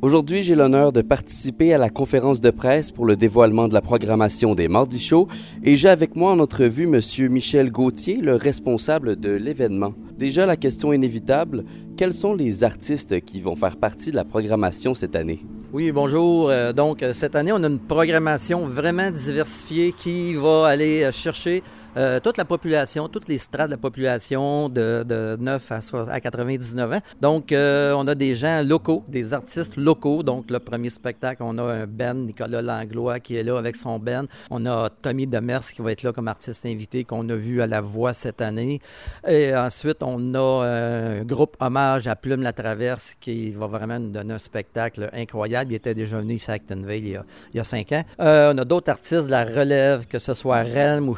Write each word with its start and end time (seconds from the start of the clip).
Aujourd'hui, 0.00 0.44
j'ai 0.44 0.54
l'honneur 0.54 0.92
de 0.92 1.02
participer 1.02 1.74
à 1.74 1.78
la 1.78 1.90
conférence 1.90 2.40
de 2.40 2.50
presse 2.50 2.92
pour 2.92 3.04
le 3.04 3.16
dévoilement 3.16 3.66
de 3.66 3.74
la 3.74 3.80
programmation 3.80 4.54
des 4.54 4.68
Mardis 4.68 5.00
Show 5.00 5.26
et 5.64 5.74
j'ai 5.74 5.88
avec 5.88 6.14
moi 6.14 6.30
en 6.30 6.38
entrevue 6.38 6.86
Monsieur 6.86 7.26
Michel 7.26 7.72
Gauthier, 7.72 8.18
le 8.18 8.36
responsable 8.36 9.16
de 9.16 9.30
l'événement. 9.30 9.94
Déjà, 10.16 10.46
la 10.46 10.56
question 10.56 10.92
inévitable, 10.92 11.64
quels 11.96 12.12
sont 12.12 12.32
les 12.32 12.62
artistes 12.62 13.20
qui 13.22 13.40
vont 13.40 13.56
faire 13.56 13.76
partie 13.76 14.12
de 14.12 14.16
la 14.16 14.24
programmation 14.24 14.94
cette 14.94 15.16
année? 15.16 15.44
Oui, 15.72 15.90
bonjour. 15.90 16.48
Euh, 16.48 16.72
donc, 16.72 17.02
euh, 17.02 17.12
cette 17.12 17.34
année, 17.34 17.50
on 17.52 17.64
a 17.64 17.66
une 17.66 17.80
programmation 17.80 18.66
vraiment 18.66 19.10
diversifiée 19.10 19.92
qui 19.92 20.34
va 20.34 20.68
aller 20.68 21.02
euh, 21.02 21.10
chercher 21.10 21.64
euh, 21.98 22.20
toute 22.20 22.36
la 22.36 22.44
population, 22.44 23.08
toutes 23.08 23.28
les 23.28 23.38
strates 23.38 23.66
de 23.66 23.72
la 23.72 23.76
population 23.76 24.68
de, 24.68 25.04
de 25.06 25.36
9 25.40 25.72
à, 26.10 26.20
99 26.20 26.92
ans. 26.92 27.00
Donc, 27.20 27.50
euh, 27.50 27.92
on 27.96 28.06
a 28.06 28.14
des 28.14 28.36
gens 28.36 28.62
locaux, 28.62 29.04
des 29.08 29.34
artistes 29.34 29.76
locaux. 29.76 30.22
Donc, 30.22 30.50
le 30.50 30.60
premier 30.60 30.90
spectacle, 30.90 31.42
on 31.44 31.58
a 31.58 31.62
un 31.62 31.86
Ben, 31.86 32.14
Nicolas 32.26 32.62
Langlois, 32.62 33.18
qui 33.18 33.36
est 33.36 33.42
là 33.42 33.58
avec 33.58 33.74
son 33.74 33.98
Ben. 33.98 34.26
On 34.50 34.64
a 34.66 34.90
Tommy 35.02 35.26
Demers 35.26 35.62
qui 35.72 35.82
va 35.82 35.90
être 35.92 36.04
là 36.04 36.12
comme 36.12 36.28
artiste 36.28 36.64
invité, 36.66 37.02
qu'on 37.02 37.28
a 37.28 37.34
vu 37.34 37.60
à 37.62 37.66
La 37.66 37.80
Voix 37.80 38.14
cette 38.14 38.40
année. 38.40 38.80
Et 39.26 39.54
ensuite, 39.54 40.02
on 40.02 40.34
a 40.34 40.64
un 40.64 41.24
groupe 41.24 41.56
hommage 41.58 42.06
à 42.06 42.14
Plume 42.14 42.42
La 42.42 42.52
Traverse 42.52 43.16
qui 43.20 43.50
va 43.50 43.66
vraiment 43.66 43.98
nous 43.98 44.10
donner 44.10 44.34
un 44.34 44.38
spectacle 44.38 45.10
incroyable. 45.12 45.72
Il 45.72 45.76
était 45.76 45.94
déjà 45.94 46.18
venu 46.18 46.34
ici 46.34 46.50
à 46.50 46.54
Actonville 46.54 47.06
il 47.06 47.10
y 47.10 47.16
a, 47.16 47.24
il 47.52 47.56
y 47.56 47.60
a 47.60 47.64
cinq 47.64 47.92
ans. 47.92 48.04
Euh, 48.20 48.52
on 48.54 48.58
a 48.58 48.64
d'autres 48.64 48.90
artistes 48.90 49.26
de 49.26 49.30
la 49.30 49.44
relève, 49.44 50.06
que 50.06 50.18
ce 50.18 50.34
soit 50.34 50.62
Relm 50.62 51.08
ou 51.08 51.14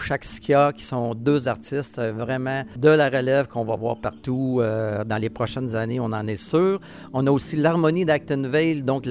Qui 0.73 0.85
sont 0.85 1.15
deux 1.15 1.49
artistes 1.49 1.99
euh, 1.99 2.13
vraiment 2.13 2.65
de 2.76 2.88
la 2.88 3.09
relève 3.09 3.49
qu'on 3.49 3.65
va 3.65 3.76
voir 3.76 3.96
partout 3.96 4.59
euh, 4.60 5.04
dans 5.04 5.16
les 5.16 5.30
prochaines 5.30 5.74
années, 5.74 5.99
on 5.99 6.13
en 6.13 6.26
est 6.26 6.37
sûr. 6.37 6.80
On 7.13 7.26
a 7.26 7.30
aussi 7.30 7.57
l'harmonie 7.57 8.04
d'Actonville, 8.04 8.85
donc 8.85 9.07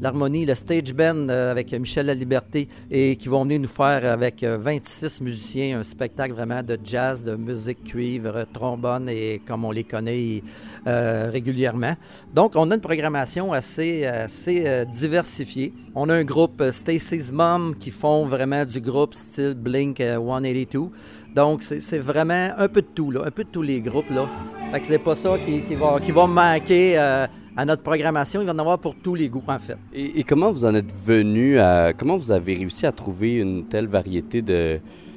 l'harmonie, 0.00 0.46
le 0.46 0.54
stage 0.54 0.92
band 0.94 1.28
euh, 1.28 1.50
avec 1.50 1.72
Michel 1.72 2.06
La 2.06 2.14
Liberté, 2.14 2.68
et 2.90 3.16
qui 3.16 3.28
vont 3.28 3.44
venir 3.44 3.60
nous 3.60 3.68
faire 3.68 4.04
avec 4.04 4.42
26 4.42 5.20
musiciens 5.20 5.80
un 5.80 5.82
spectacle 5.82 6.32
vraiment 6.34 6.62
de 6.62 6.78
jazz, 6.82 7.22
de 7.22 7.36
musique 7.36 7.84
cuivre, 7.84 8.44
trombone 8.52 9.08
et 9.08 9.40
comme 9.46 9.64
on 9.64 9.70
les 9.70 9.84
connaît 9.84 10.42
régulièrement. 10.86 11.94
Donc, 12.34 12.52
on 12.54 12.70
a 12.70 12.74
une 12.74 12.80
programmation 12.80 13.52
assez, 13.52 14.04
assez 14.04 14.84
diversifiée. 14.86 15.72
On 15.94 16.08
a 16.08 16.14
un 16.14 16.24
groupe 16.24 16.62
Stacy's 16.70 17.30
Mom 17.32 17.76
qui 17.78 17.90
font 17.90 18.26
vraiment 18.26 18.64
du 18.64 18.80
groupe 18.80 19.14
style 19.14 19.54
Blink 19.54 19.98
182. 19.98 20.90
Donc, 21.34 21.62
c'est 21.62 21.98
vraiment 21.98 22.50
un 22.56 22.68
peu 22.68 22.82
de 22.82 22.86
tout, 22.94 23.10
là, 23.10 23.22
un 23.26 23.30
peu 23.30 23.44
de 23.44 23.48
tous 23.48 23.62
les 23.62 23.80
groupes. 23.80 24.10
Là. 24.10 24.28
Fait 24.72 24.80
que 24.80 24.86
c'est 24.86 24.98
pas 24.98 25.16
ça 25.16 25.36
qui, 25.38 25.74
va, 25.74 25.98
qui 26.00 26.12
va 26.12 26.26
manquer 26.26 26.98
euh, 26.98 27.26
à 27.56 27.64
notre 27.64 27.82
programmation. 27.82 28.40
Il 28.40 28.46
va 28.46 28.52
en 28.52 28.58
avoir 28.58 28.78
pour 28.78 28.94
tous 28.94 29.14
les 29.14 29.28
goûts, 29.28 29.42
en 29.46 29.58
fait. 29.58 29.76
Et, 29.92 30.22
comment 30.22 30.52
vous 30.52 30.64
en 30.64 30.74
êtes 30.74 30.92
venu 31.04 31.58
à. 31.58 31.92
Comment 31.92 32.16
vous 32.16 32.30
avez 32.30 32.54
réussi 32.54 32.86
à 32.86 32.92
trouver 32.92 33.36
une 33.36 33.66
telle 33.66 33.88
variété 33.88 34.42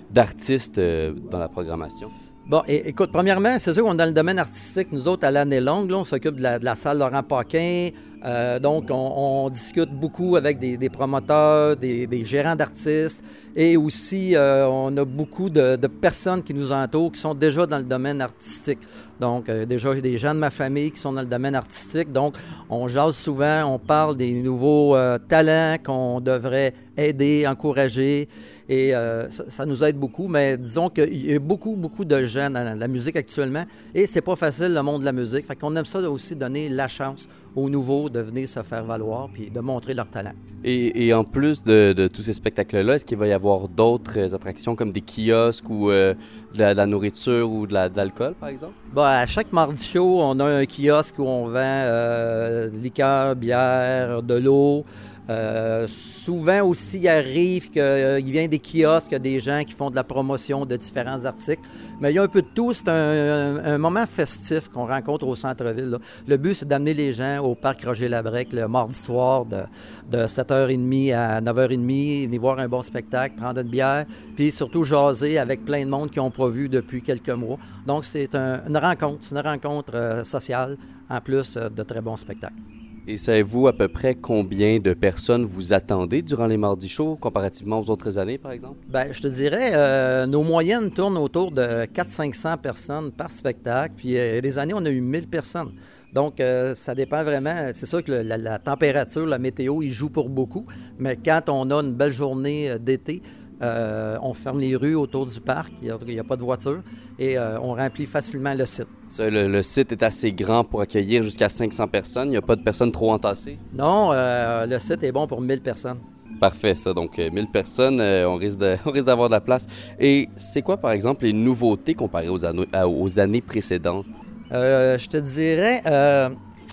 d'artistes 0.09 0.79
euh, 0.79 1.13
dans 1.29 1.39
la 1.39 1.49
programmation? 1.49 2.09
Bon, 2.47 2.63
écoute, 2.65 3.11
premièrement, 3.11 3.57
c'est 3.59 3.73
sûr 3.73 3.83
qu'on 3.83 3.93
est 3.93 3.97
dans 3.97 4.05
le 4.05 4.13
domaine 4.13 4.39
artistique, 4.39 4.87
nous 4.93 5.09
autres, 5.09 5.27
à 5.27 5.31
l'année 5.31 5.59
longue, 5.59 5.91
là, 5.91 5.97
on 5.97 6.05
s'occupe 6.05 6.35
de 6.35 6.41
la, 6.41 6.75
salle 6.75 6.99
Laurent 6.99 7.21
Paquin. 7.21 7.89
Euh, 8.25 8.59
donc, 8.59 8.87
on, 8.89 9.49
discute 9.49 9.91
beaucoup 9.91 10.35
avec 10.35 10.59
des, 10.59 10.89
promoteurs, 10.89 11.75
des, 11.75 12.25
gérants 12.25 12.55
d'artistes 12.55 13.21
et 13.55 13.77
aussi, 13.77 14.35
euh, 14.35 14.67
on 14.67 14.95
a 14.97 15.05
beaucoup 15.05 15.49
de, 15.49 15.75
personnes 15.87 16.43
qui 16.43 16.53
nous 16.53 16.71
entourent 16.71 17.11
qui 17.11 17.19
sont 17.19 17.33
déjà 17.33 17.65
dans 17.65 17.77
le 17.77 17.83
domaine 17.83 18.21
artistique. 18.21 18.79
Donc, 19.19 19.49
euh, 19.49 19.65
déjà, 19.65 19.95
j'ai 19.95 20.01
des 20.01 20.17
gens 20.17 20.33
de 20.33 20.39
ma 20.39 20.49
famille 20.49 20.91
qui 20.91 20.99
sont 20.99 21.13
dans 21.13 21.21
le 21.21 21.27
domaine 21.27 21.55
artistique. 21.55 22.11
Donc, 22.11 22.35
on 22.69 22.87
jase 22.87 23.15
souvent, 23.15 23.65
on 23.65 23.79
parle 23.79 24.17
des 24.17 24.33
nouveaux 24.41 24.95
talents 25.27 25.77
qu'on 25.83 26.21
devrait 26.21 26.73
aider, 26.97 27.45
encourager. 27.47 28.27
Et 28.69 28.93
euh, 28.93 29.29
ça, 29.29 29.65
nous 29.65 29.83
aide 29.83 29.97
beaucoup, 29.97 30.27
mais 30.27 30.57
disons 30.57 30.89
qu'il 30.89 31.25
y 31.25 31.33
a 31.33 31.39
beaucoup, 31.39 31.75
beaucoup 31.75 32.03
de 32.03 32.25
jeunes 32.25 32.53
dans 32.53 32.77
la 32.77 32.87
musique 32.87 33.15
actuellement 33.15 33.63
et 33.95 34.07
c'est 34.07 34.21
pas 34.21 34.35
facile 34.35 34.73
le 34.73 34.81
monde 34.81 35.01
de 35.01 35.05
la 35.05 35.13
musique. 35.13 35.45
Fait 35.45 35.55
qu'on 35.55 35.75
aime 35.75 35.85
ça 35.85 35.99
aussi 36.09 36.35
donner 36.35 36.67
la 36.67 36.87
chance 36.87 37.29
aux 37.55 37.69
nouveaux 37.69 38.09
de 38.09 38.19
venir 38.19 38.49
se 38.49 38.61
faire 38.63 38.83
valoir 38.83 39.29
puis 39.33 39.49
de 39.49 39.59
montrer 39.61 39.93
leur 39.93 40.09
talent. 40.09 40.33
Et, 40.69 41.13
en 41.13 41.23
plus 41.23 41.63
de, 41.63 42.09
tous 42.13 42.23
ces 42.23 42.33
spectacles-là, 42.33 42.95
est-ce 42.95 43.05
qu'il 43.05 43.17
va 43.17 43.27
y 43.27 43.31
avoir 43.31 43.69
d'autres 43.69 44.35
attractions 44.35 44.75
comme 44.75 44.91
des 44.91 45.01
kiosques 45.01 45.69
ou 45.69 45.89
euh, 45.89 46.13
de, 46.55 46.59
la, 46.59 46.85
nourriture 46.85 47.49
ou 47.49 47.65
de 47.65 47.73
l'alcool, 47.73 48.33
par 48.37 48.49
exemple? 48.49 48.73
Bah, 48.93 49.19
à 49.19 49.27
chaque 49.27 49.53
mardi 49.53 49.81
show, 49.81 50.19
on 50.19 50.37
a 50.41 50.43
un 50.43 50.65
kiosque 50.65 51.19
où 51.19 51.23
on 51.23 51.47
vend 51.47 51.53
euh, 51.55 52.69
liqueur, 52.69 53.37
bière, 53.37 54.21
de 54.21 54.33
l'eau. 54.33 54.83
Euh, 55.29 55.87
souvent 55.87 56.61
aussi, 56.61 56.99
il 56.99 57.07
arrive 57.07 57.69
qu'il 57.69 57.81
euh, 57.81 58.21
vient 58.23 58.47
des 58.47 58.59
kiosques, 58.59 59.13
des 59.15 59.39
gens 59.39 59.63
qui 59.65 59.73
font 59.73 59.89
de 59.89 59.95
la 59.95 60.03
promotion 60.03 60.65
de 60.65 60.75
différents 60.77 61.25
articles. 61.25 61.61
Mais 61.99 62.11
il 62.11 62.15
y 62.15 62.19
a 62.19 62.23
un 62.23 62.27
peu 62.27 62.41
de 62.41 62.47
tout. 62.53 62.73
C'est 62.73 62.87
un, 62.87 63.77
moment 63.77 64.05
festif 64.05 64.69
qu'on 64.69 64.85
rencontre 64.85 65.27
au 65.27 65.35
centre-ville. 65.35 65.97
Le 66.27 66.37
but, 66.37 66.55
c'est 66.55 66.67
d'amener 66.67 66.93
les 66.93 67.13
gens 67.13 67.39
au 67.43 67.55
parc 67.55 67.83
Roger 67.83 68.07
Labrec 68.07 68.53
le 68.53 68.67
mardi 68.67 68.95
soir 68.95 69.45
de, 69.45 70.25
7h30 70.25 71.13
à 71.13 71.41
9h30, 71.41 72.25
venir 72.25 72.41
voir 72.41 72.59
un 72.59 72.67
bon 72.67 72.81
spectacle, 72.81 73.35
prendre 73.35 73.59
une 73.59 73.67
bière, 73.67 74.05
puis 74.35 74.51
surtout 74.51 74.83
jaser 74.83 75.37
avec 75.37 75.65
plein 75.65 75.83
de 75.83 75.89
monde 75.89 76.09
qui 76.09 76.19
n'ont 76.19 76.31
pas 76.31 76.47
vu 76.47 76.69
depuis 76.69 77.01
quelques 77.01 77.29
mois. 77.29 77.57
Donc, 77.85 78.05
c'est 78.05 78.33
une 78.35 78.77
rencontre, 78.77 79.27
une 79.31 79.39
rencontre 79.39 79.91
euh, 79.95 80.23
sociale 80.23 80.77
en 81.09 81.21
plus 81.21 81.55
de 81.55 81.83
très 81.83 82.01
bons 82.01 82.17
spectacles. 82.17 82.76
Et 83.09 83.15
savez-vous 83.15 83.69
à 83.69 83.73
peu 83.73 83.87
près 83.87 84.15
combien 84.15 84.79
de 84.79 84.93
personnes 84.93 85.45
vous 85.45 85.71
attendez 85.71 86.21
durant 86.21 86.45
les 86.45 86.57
mardis 86.57 86.89
chauds 86.89 87.15
comparativement 87.15 87.79
aux 87.79 87.89
autres 87.89 88.17
années, 88.17 88.37
par 88.37 88.51
exemple? 88.51 88.75
Bien, 88.89 89.13
je 89.13 89.21
te 89.21 89.27
dirais, 89.29 89.71
euh, 89.75 90.25
nos 90.25 90.43
moyennes 90.43 90.91
tournent 90.91 91.17
autour 91.17 91.51
de 91.51 91.85
400-500 91.85 92.57
personnes 92.57 93.13
par 93.13 93.31
spectacle. 93.31 93.93
Puis, 93.95 94.19
a 94.19 94.41
des 94.41 94.59
années, 94.59 94.73
on 94.75 94.83
a 94.83 94.89
eu 94.89 94.99
1000 94.99 95.27
personnes. 95.27 95.71
Donc, 96.11 96.41
euh, 96.41 96.75
ça 96.75 96.95
dépend 96.95 97.23
vraiment. 97.23 97.69
C'est 97.71 97.85
sûr 97.85 98.03
que 98.03 98.11
la, 98.11 98.59
température, 98.59 99.25
la 99.25 99.39
météo, 99.39 99.81
il 99.81 99.91
joue 99.91 100.09
pour 100.09 100.27
beaucoup. 100.27 100.65
Mais 100.99 101.15
quand 101.15 101.43
on 101.47 101.71
a 101.71 101.75
une 101.75 101.93
belle 101.93 102.11
journée 102.11 102.71
euh, 102.71 102.77
d'été, 102.77 103.21
euh, 103.61 104.17
on 104.21 104.33
ferme 104.33 104.59
les 104.59 104.75
rues 104.75 104.95
autour 104.95 105.25
du 105.25 105.39
parc, 105.39 105.71
il 105.81 105.91
n'y 106.07 106.19
a, 106.19 106.23
pas 106.23 106.35
de 106.35 106.43
voiture, 106.43 106.81
et 107.17 107.37
euh, 107.37 107.59
on 107.59 107.73
remplit 107.73 108.05
facilement 108.05 108.53
le 108.53 108.65
site. 108.65 108.87
le, 109.19 109.61
site 109.63 109.91
est 109.91 110.03
assez 110.03 110.31
grand 110.31 110.63
pour 110.63 110.81
accueillir 110.81 111.23
jusqu'à 111.23 111.49
500 111.49 111.87
personnes. 111.87 112.27
Il 112.27 112.31
n'y 112.31 112.37
a 112.37 112.41
pas 112.41 112.55
de 112.55 112.61
personnes 112.61 112.91
trop 112.91 113.11
entassées? 113.11 113.57
Non, 113.73 114.11
euh, 114.11 114.65
le 114.65 114.77
site 114.79 115.03
est 115.03 115.11
bon 115.11 115.25
pour 115.25 115.41
1000 115.41 115.61
personnes. 115.61 115.99
Parfait, 116.39 116.75
ça. 116.75 116.93
Donc, 116.93 117.17
1000 117.17 117.47
personnes, 117.47 117.99
on 118.27 118.35
risque 118.35 118.59
d'avoir 118.59 119.27
de, 119.29 119.33
la 119.33 119.41
place. 119.41 119.65
Et 119.99 120.29
c'est 120.35 120.61
quoi, 120.61 120.77
par 120.77 120.91
exemple, 120.91 121.25
les 121.25 121.33
nouveautés 121.33 121.95
comparées 121.95 122.29
aux, 122.29 122.45
aux 122.45 123.19
années 123.19 123.41
précédentes? 123.41 124.05
je 124.51 125.07
te 125.07 125.17
dirais, 125.17 125.81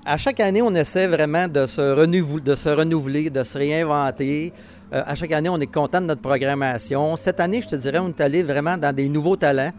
à 0.06 0.19
chaque 0.19 0.41
année, 0.41 0.61
on 0.61 0.75
essaie 0.75 1.06
vraiment 1.06 1.49
de 1.49 1.67
se, 1.67 1.81
renouveler, 1.81 2.43
de 2.43 2.55
se 2.55 2.69
renouveler, 2.69 3.31
de 3.31 3.43
se 3.43 3.56
réinventer. 3.56 4.53
Euh, 4.94 5.03
à 5.06 5.16
chaque 5.16 5.32
année, 5.32 5.49
on 5.49 5.59
est 5.59 5.66
content 5.66 6.00
de 6.00 6.06
notre 6.06 6.21
programmation. 6.21 7.16
Cette 7.16 7.41
année, 7.41 7.60
je 7.60 7.66
te 7.66 7.75
dirais, 7.75 7.99
on 7.99 8.09
est 8.10 8.21
allé 8.21 8.44
vraiment 8.44 8.77
dans 8.77 8.94
des 8.94 9.09
nouveaux 9.09 9.34
talents, 9.34 9.72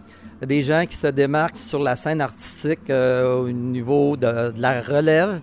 des 0.46 0.62
gens 0.62 0.84
qui 0.90 0.98
se 0.98 1.08
démarquent 1.08 1.56
sur 1.56 1.82
la 1.82 1.96
scène 1.96 2.20
artistique 2.20 2.90
euh, 2.90 3.38
au 3.44 3.50
niveau 3.50 4.18
de 4.18 4.52
la 4.58 4.82
relève. 4.82 5.40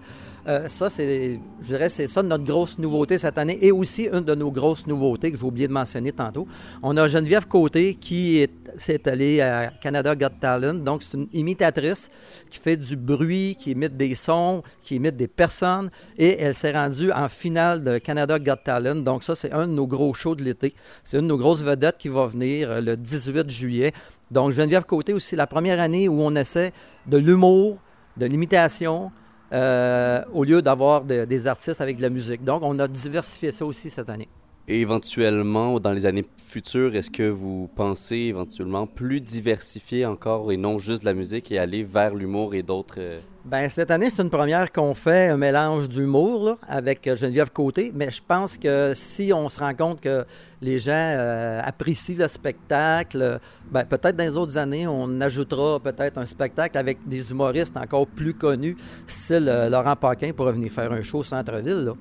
Euh, 0.48 0.66
ça, 0.66 0.90
c'est, 0.90 1.38
je 1.60 1.66
dirais, 1.66 1.88
c'est 1.88 2.08
ça 2.08 2.22
notre 2.22 2.42
grosse 2.42 2.76
nouveauté 2.76 3.16
cette 3.16 3.38
année 3.38 3.58
et 3.62 3.70
aussi 3.70 4.08
une 4.12 4.22
de 4.22 4.34
nos 4.34 4.50
grosses 4.50 4.86
nouveautés 4.88 5.30
que 5.30 5.38
j'ai 5.38 5.44
oublié 5.44 5.68
de 5.68 5.72
mentionner 5.72 6.10
tantôt. 6.10 6.48
On 6.82 6.96
a 6.96 7.06
Geneviève 7.06 7.46
Côté 7.46 7.94
qui 7.94 8.38
est, 8.38 8.50
s'est 8.76 9.08
allée 9.08 9.40
à 9.40 9.68
Canada 9.80 10.16
Got 10.16 10.40
Talent. 10.40 10.74
Donc, 10.74 11.04
c'est 11.04 11.16
une 11.16 11.28
imitatrice 11.32 12.10
qui 12.50 12.58
fait 12.58 12.76
du 12.76 12.96
bruit, 12.96 13.56
qui 13.56 13.70
imite 13.70 13.96
des 13.96 14.16
sons, 14.16 14.64
qui 14.82 14.96
imite 14.96 15.16
des 15.16 15.28
personnes 15.28 15.90
et 16.18 16.40
elle 16.40 16.56
s'est 16.56 16.72
rendue 16.72 17.12
en 17.12 17.28
finale 17.28 17.84
de 17.84 17.98
Canada 17.98 18.40
Got 18.40 18.56
Talent. 18.64 18.96
Donc, 18.96 19.22
ça, 19.22 19.36
c'est 19.36 19.52
un 19.52 19.68
de 19.68 19.72
nos 19.72 19.86
gros 19.86 20.12
shows 20.12 20.34
de 20.34 20.42
l'été. 20.42 20.74
C'est 21.04 21.18
une 21.18 21.24
de 21.24 21.28
nos 21.28 21.38
grosses 21.38 21.62
vedettes 21.62 21.98
qui 21.98 22.08
va 22.08 22.26
venir 22.26 22.68
euh, 22.68 22.80
le 22.80 22.96
18 22.96 23.48
juillet. 23.48 23.92
Donc, 24.32 24.50
Geneviève 24.50 24.84
Côté 24.86 25.12
aussi, 25.12 25.36
la 25.36 25.46
première 25.46 25.78
année 25.78 26.08
où 26.08 26.20
on 26.20 26.34
essaie 26.34 26.72
de 27.06 27.16
l'humour, 27.18 27.78
de 28.16 28.26
l'imitation, 28.26 29.12
euh, 29.52 30.22
au 30.32 30.44
lieu 30.44 30.62
d'avoir 30.62 31.02
des 31.02 31.46
artistes 31.46 31.80
avec 31.80 31.96
de 31.96 32.02
la 32.02 32.10
musique. 32.10 32.44
Donc, 32.44 32.62
on 32.62 32.78
a 32.78 32.88
diversifié 32.88 33.52
ça 33.52 33.66
aussi 33.66 33.90
cette 33.90 34.08
année. 34.08 34.28
Éventuellement, 34.68 35.80
dans 35.80 35.90
les 35.90 36.06
années 36.06 36.24
futures, 36.36 36.94
est-ce 36.94 37.10
que 37.10 37.28
vous 37.28 37.68
pensez 37.74 38.16
éventuellement 38.16 38.86
plus 38.86 39.20
diversifier 39.20 40.06
encore 40.06 40.52
et 40.52 40.56
non 40.56 40.78
juste 40.78 41.02
la 41.02 41.14
musique 41.14 41.50
et 41.50 41.58
aller 41.58 41.82
vers 41.82 42.14
l'humour 42.14 42.54
et 42.54 42.62
d'autres... 42.62 42.94
Euh, 42.98 43.20
Ben, 43.44 43.68
cette 43.68 43.90
année, 43.90 44.08
c'est 44.08 44.22
une 44.22 44.30
première 44.30 44.70
qu'on 44.70 44.94
fait 44.94 45.30
un 45.30 45.36
mélange 45.36 45.88
d'humour 45.88 46.58
avec 46.68 47.08
euh, 47.08 47.16
Geneviève 47.16 47.50
Côté, 47.50 47.90
mais 47.92 48.08
je 48.12 48.22
pense 48.24 48.56
que 48.56 48.92
si 48.94 49.32
on 49.32 49.48
se 49.48 49.58
rend 49.58 49.74
compte 49.74 50.00
que 50.00 50.24
les 50.60 50.78
gens 50.78 50.92
euh, 50.92 51.60
apprécient 51.64 52.18
le 52.18 52.28
spectacle, 52.28 53.40
ben, 53.68 53.84
peut-être 53.84 54.14
dans 54.14 54.22
les 54.22 54.36
autres 54.36 54.56
années, 54.58 54.86
on 54.86 55.20
ajoutera 55.20 55.80
peut-être 55.80 56.18
un 56.18 56.26
spectacle 56.26 56.78
avec 56.78 56.98
des 57.08 57.32
humoristes 57.32 57.76
encore 57.76 58.06
plus 58.06 58.34
connus, 58.34 58.76
style 59.08 59.48
euh, 59.48 59.68
Laurent 59.68 59.96
Paquin 59.96 60.30
pour 60.32 60.46
venir 60.52 60.70
faire 60.70 60.92
un 60.92 61.02
show 61.02 61.18
au 61.18 61.24
centre-ville. 61.24 61.94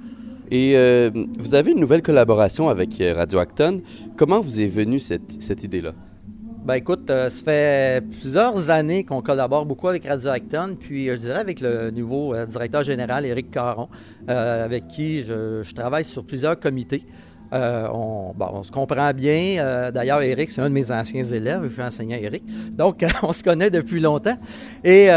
Et 0.52 0.76
vous 1.40 1.56
avez 1.56 1.72
une 1.72 1.80
nouvelle 1.80 2.02
collaboration 2.02 2.68
avec 2.68 3.02
Radio 3.16 3.40
Acton. 3.40 3.82
Comment 4.18 4.42
vous 4.42 4.60
est 4.60 4.68
venue 4.68 5.00
cette, 5.00 5.42
cette 5.42 5.64
idée-là? 5.64 5.94
Ben 6.64 6.76
écoute, 6.76 7.10
euh, 7.10 7.32
ça 7.32 7.44
fait 7.44 8.04
plusieurs 8.20 8.70
années 8.70 9.04
qu'on 9.04 9.24
collabore 9.24 9.66
beaucoup 9.66 9.88
avec 9.88 10.06
Radio 10.06 10.30
Acton, 10.30 10.78
puis 10.80 11.10
euh, 11.10 11.16
je 11.16 11.22
dirais 11.22 11.40
avec 11.40 11.60
le 11.60 11.90
nouveau 11.90 12.36
euh, 12.36 12.46
directeur 12.46 12.84
général, 12.84 13.26
Éric 13.26 13.50
Caron, 13.50 13.90
avec 14.28 14.88
qui 14.88 15.24
je, 15.24 15.74
travaille 15.74 16.06
sur 16.06 16.24
plusieurs 16.24 16.60
comités. 16.60 17.04
On, 17.52 18.34
on, 18.40 18.64
se 18.64 18.72
comprend 18.72 19.12
bien. 19.14 19.92
D'ailleurs, 19.92 20.22
Eric, 20.22 20.52
c'est 20.52 20.62
un 20.62 20.70
de 20.70 20.74
mes 20.74 20.92
anciens 20.92 21.24
élèves. 21.24 21.62
Je 21.64 21.74
suis 21.74 21.82
enseignant 21.82 22.18
Eric. 22.18 22.44
Donc, 22.72 23.06
on 23.24 23.32
se 23.32 23.44
connaît 23.44 23.70
depuis 23.70 24.00
longtemps. 24.00 24.38
Et 24.84 25.10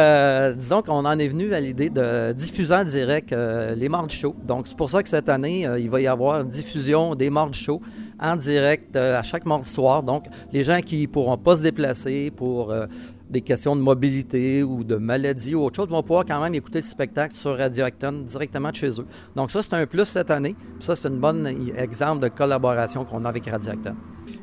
disons 0.56 0.82
qu'on 0.82 1.04
en 1.04 1.18
est 1.18 1.28
venu 1.28 1.54
à 1.54 1.60
l'idée 1.60 1.90
de 1.90 2.32
diffuser 2.32 2.74
en 2.74 2.84
direct 2.84 3.34
les 3.76 3.88
Mardi 3.88 4.16
Show. 4.16 4.34
Donc, 4.44 4.66
c'est 4.66 4.76
pour 4.76 4.90
ça 4.90 5.02
que 5.02 5.08
cette 5.08 5.28
année, 5.28 5.66
il 5.78 5.90
va 5.90 6.00
y 6.00 6.06
avoir 6.06 6.40
une 6.40 6.48
diffusion 6.48 7.14
des 7.14 7.30
Mardi 7.30 7.58
Show 7.58 7.80
en 8.20 8.36
direct 8.36 8.96
euh, 8.96 9.18
à 9.18 9.22
chaque 9.22 9.44
mardi 9.44 9.68
soir. 9.68 10.02
Donc, 10.02 10.26
les 10.52 10.64
gens 10.64 10.80
qui 10.80 11.02
ne 11.02 11.06
pourront 11.06 11.36
pas 11.36 11.56
se 11.56 11.62
déplacer 11.62 12.30
pour 12.30 12.70
euh, 12.70 12.86
des 13.28 13.40
questions 13.40 13.74
de 13.74 13.80
mobilité 13.80 14.62
ou 14.62 14.84
de 14.84 14.96
maladie 14.96 15.54
ou 15.54 15.62
autre 15.62 15.76
chose 15.76 15.88
vont 15.88 16.02
pouvoir 16.02 16.24
quand 16.24 16.42
même 16.42 16.54
écouter 16.54 16.80
ce 16.80 16.90
spectacle 16.90 17.34
sur 17.34 17.56
Radio 17.56 17.84
Acton 17.84 18.24
directement 18.26 18.70
de 18.70 18.76
chez 18.76 18.90
eux. 19.00 19.06
Donc, 19.34 19.50
ça, 19.50 19.62
c'est 19.62 19.74
un 19.74 19.86
plus 19.86 20.04
cette 20.04 20.30
année. 20.30 20.54
ça, 20.80 20.96
c'est 20.96 21.08
un 21.08 21.12
bon 21.12 21.46
exemple 21.76 22.22
de 22.22 22.28
collaboration 22.28 23.04
qu'on 23.04 23.24
a 23.24 23.28
avec 23.28 23.46
Radio 23.46 23.72
Acton. 23.72 23.94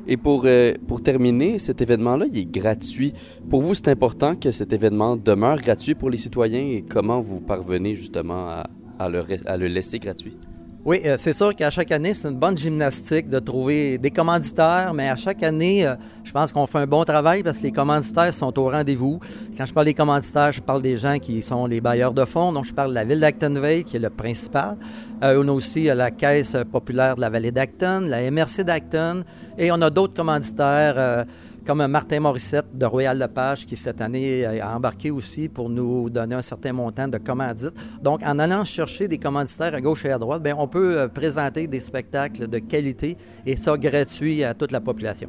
Et 0.06 0.16
pour, 0.16 0.42
euh, 0.46 0.74
pour 0.86 1.02
terminer, 1.02 1.58
cet 1.58 1.80
événement-là, 1.80 2.26
il 2.32 2.38
est 2.38 2.50
gratuit. 2.50 3.12
Pour 3.48 3.62
vous, 3.62 3.74
c'est 3.74 3.88
important 3.88 4.34
que 4.34 4.50
cet 4.50 4.72
événement 4.72 5.16
demeure 5.16 5.60
gratuit 5.60 5.94
pour 5.94 6.10
les 6.10 6.18
citoyens 6.18 6.60
et 6.60 6.84
comment 6.88 7.20
vous 7.20 7.40
parvenez 7.40 7.94
justement 7.94 8.48
à, 8.48 8.66
à 8.98 9.08
le 9.08 9.66
laisser 9.66 9.98
gratuit? 9.98 10.36
Oui, 10.84 11.00
euh, 11.04 11.14
c'est 11.16 11.32
sûr 11.32 11.54
qu'à 11.54 11.70
chaque 11.70 11.92
année, 11.92 12.12
c'est 12.12 12.26
une 12.26 12.36
bonne 12.38 12.58
gymnastique 12.58 13.28
de 13.28 13.38
trouver 13.38 13.98
des 13.98 14.10
commanditaires, 14.10 14.92
mais 14.92 15.08
à 15.08 15.14
chaque 15.14 15.44
année, 15.44 15.86
euh, 15.86 15.94
je 16.24 16.32
pense 16.32 16.52
qu'on 16.52 16.66
fait 16.66 16.78
un 16.78 16.88
bon 16.88 17.04
travail 17.04 17.44
parce 17.44 17.58
que 17.58 17.62
les 17.62 17.70
commanditaires 17.70 18.34
sont 18.34 18.58
au 18.58 18.68
rendez-vous. 18.68 19.20
Quand 19.56 19.64
je 19.64 19.72
parle 19.72 19.86
des 19.86 19.94
commanditaires, 19.94 20.50
je 20.50 20.60
parle 20.60 20.82
des 20.82 20.96
gens 20.96 21.20
qui 21.20 21.40
sont 21.40 21.66
les 21.66 21.80
bailleurs 21.80 22.12
de 22.12 22.24
fonds. 22.24 22.52
Donc, 22.52 22.64
je 22.64 22.74
parle 22.74 22.90
de 22.90 22.94
la 22.96 23.04
ville 23.04 23.20
d'Actonville, 23.20 23.84
qui 23.84 23.94
est 23.94 24.00
le 24.00 24.10
principal. 24.10 24.76
Euh, 25.22 25.40
on 25.40 25.46
a 25.46 25.52
aussi 25.52 25.84
la 25.84 26.10
Caisse 26.10 26.56
populaire 26.72 27.14
de 27.14 27.20
la 27.20 27.30
vallée 27.30 27.52
d'Acton, 27.52 28.00
la 28.08 28.28
MRC 28.28 28.64
d'Acton, 28.64 29.22
et 29.56 29.70
on 29.70 29.80
a 29.82 29.88
d'autres 29.88 30.14
commanditaires 30.14 31.24
comme 31.66 31.86
Martin 31.86 32.20
Morissette 32.20 32.66
de 32.72 32.86
Royal 32.86 33.18
Lepage 33.18 33.66
qui 33.66 33.76
cette 33.76 34.00
année 34.00 34.44
a 34.44 34.76
embarqué 34.76 35.10
aussi 35.10 35.48
pour 35.48 35.68
nous 35.68 36.10
donner 36.10 36.34
un 36.34 36.42
certain 36.42 36.72
montant 36.72 37.08
de 37.08 37.18
commandites. 37.18 37.74
Donc, 38.02 38.20
en 38.24 38.38
allant 38.38 38.64
chercher 38.64 39.08
des 39.08 39.18
commanditaires 39.18 39.74
à 39.74 39.80
gauche 39.80 40.04
et 40.04 40.10
à 40.10 40.18
droite, 40.18 40.42
bien, 40.42 40.56
on 40.58 40.68
peut 40.68 40.98
euh, 40.98 41.08
présenter 41.08 41.66
des 41.66 41.80
spectacles 41.80 42.48
de 42.48 42.58
qualité 42.58 43.16
et 43.46 43.56
ça 43.56 43.76
gratuit 43.76 44.44
à 44.44 44.54
toute 44.54 44.72
la 44.72 44.80
population. 44.80 45.28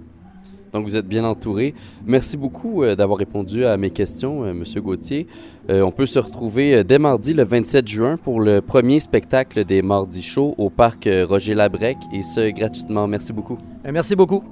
Donc, 0.71 0.85
vous 0.85 0.95
êtes 0.95 1.07
bien 1.07 1.23
entouré. 1.23 1.75
Merci 2.05 2.35
beaucoup 2.35 2.83
euh, 2.83 2.95
d'avoir 2.95 3.19
répondu 3.19 3.65
à 3.65 3.77
mes 3.77 3.91
questions, 3.91 4.43
euh, 4.43 4.53
Monsieur 4.53 4.81
Gauthier. 4.81 5.27
on 5.69 5.91
peut 5.91 6.07
se 6.07 6.19
retrouver 6.19 6.83
dès 6.83 6.99
mardi, 6.99 7.33
le 7.33 7.43
27 7.43 7.87
juin, 7.87 8.17
pour 8.17 8.41
le 8.41 8.61
premier 8.61 8.99
spectacle 8.99 9.63
des 9.65 9.81
Mardis 9.81 10.23
Show 10.23 10.55
au 10.57 10.69
parc 10.69 11.07
Roger 11.29 11.53
Labrec, 11.53 11.97
et 12.11 12.21
ce, 12.21 12.51
gratuitement. 12.51 13.07
Merci 13.07 13.31
beaucoup. 13.31 13.57
Merci 13.85 14.15
beaucoup. 14.15 14.43